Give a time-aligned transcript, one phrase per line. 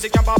[0.00, 0.39] music and pop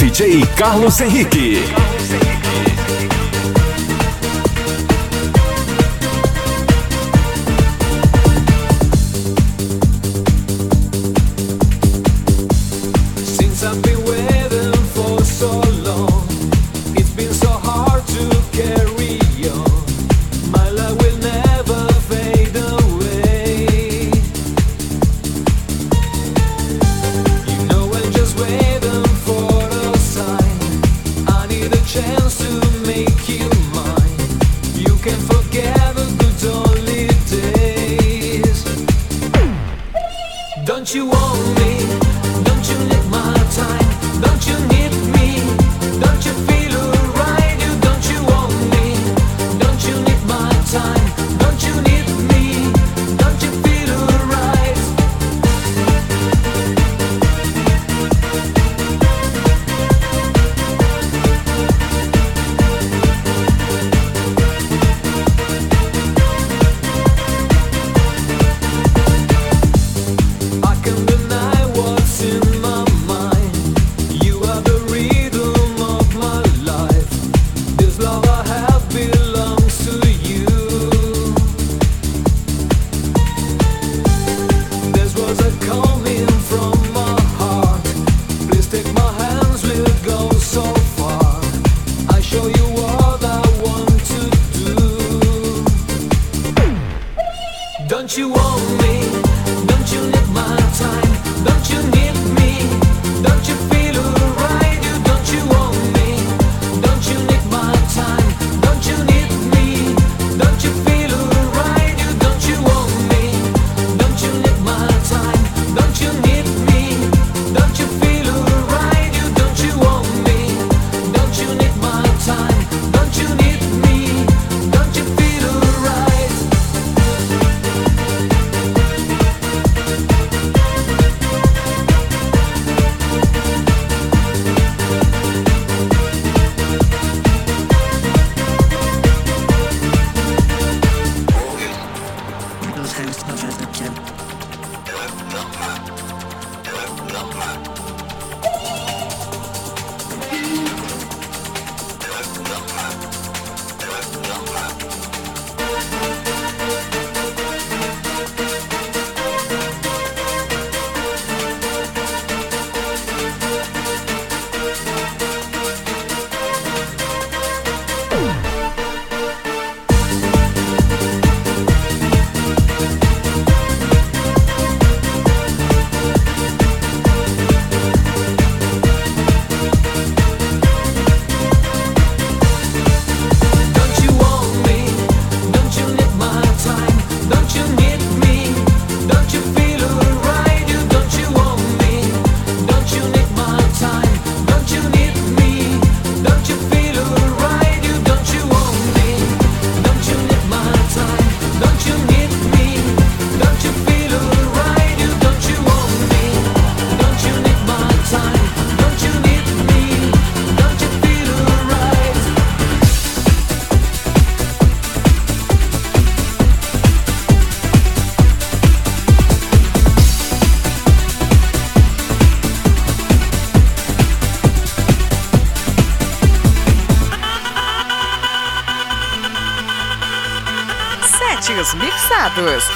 [0.00, 2.39] DJ Carlos Henrique.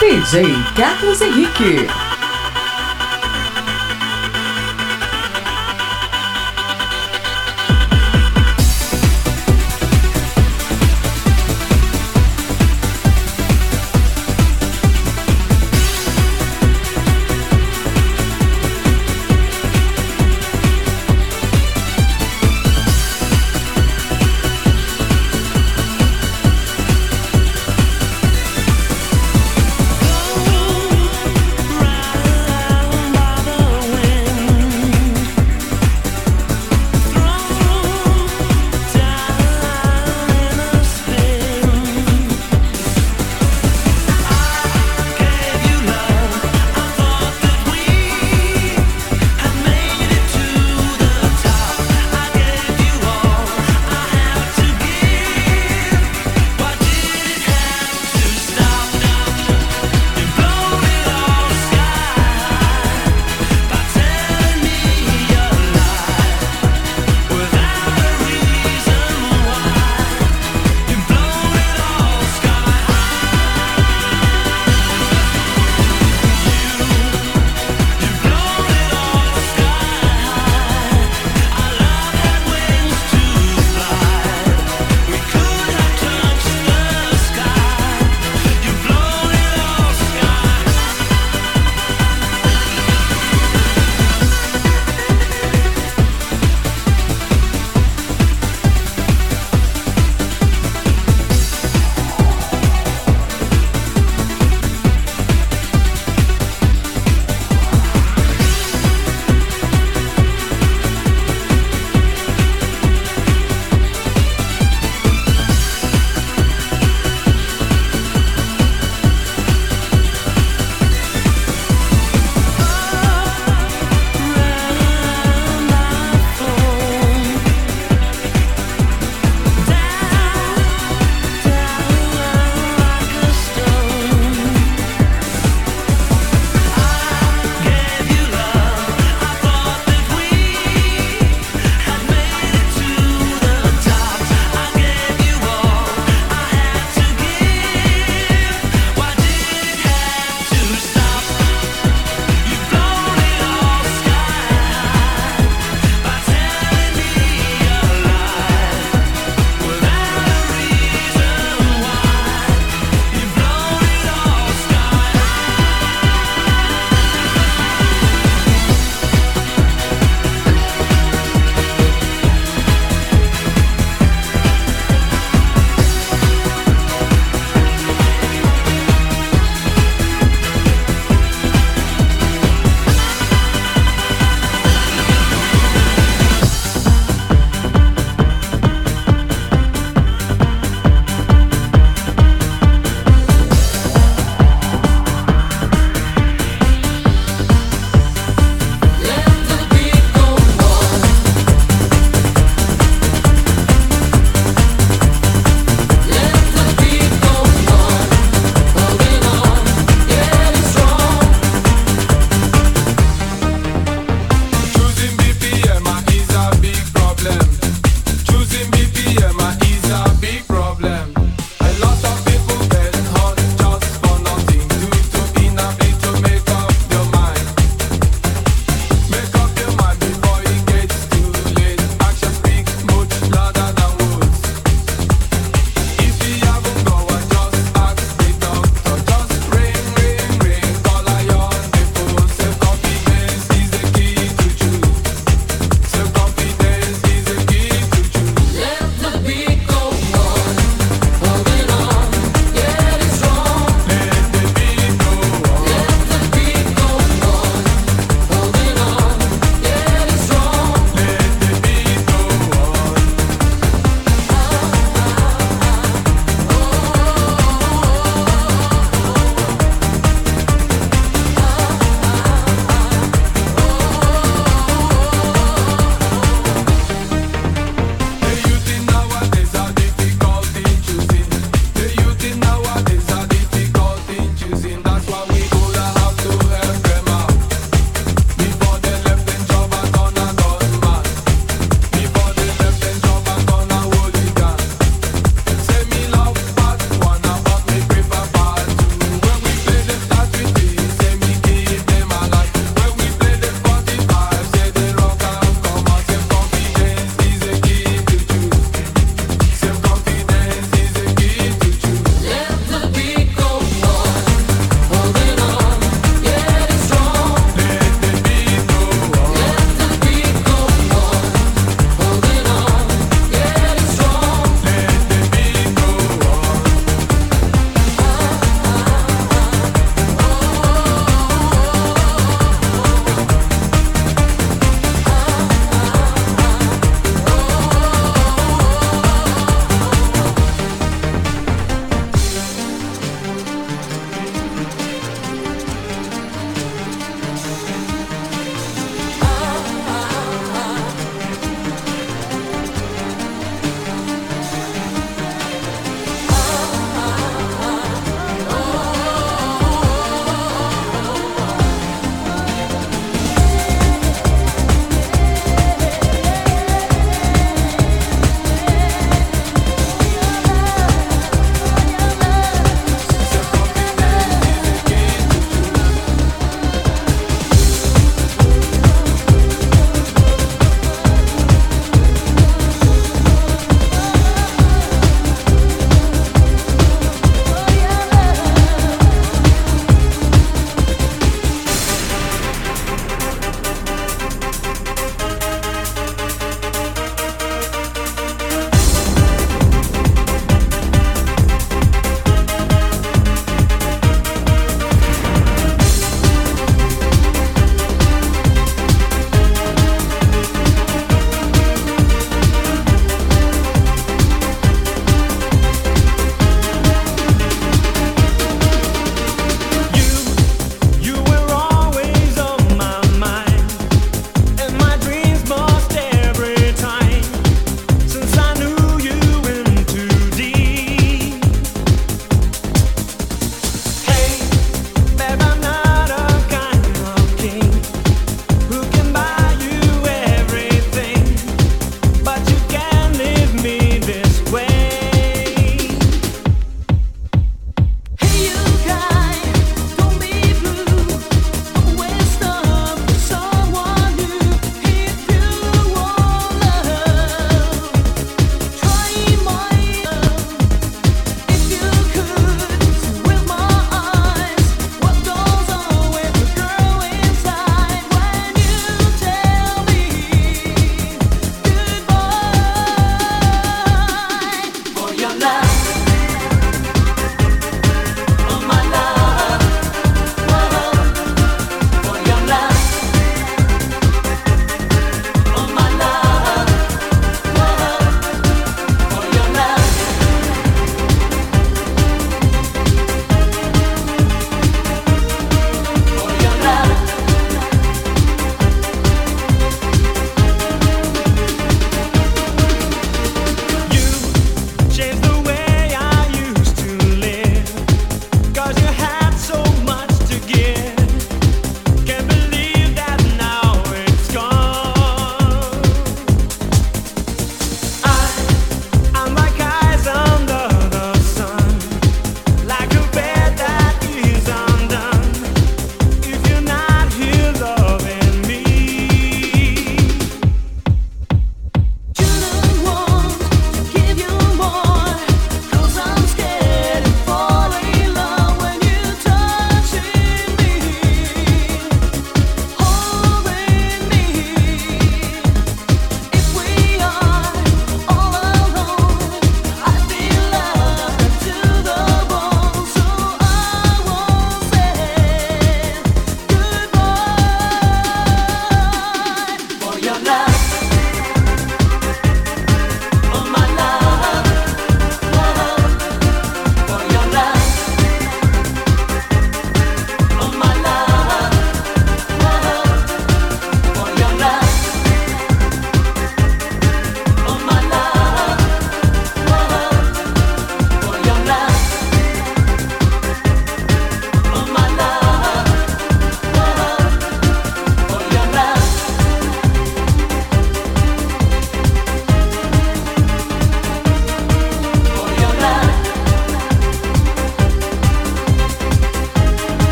[0.00, 0.44] DJ
[0.76, 2.07] Carlos Henrique.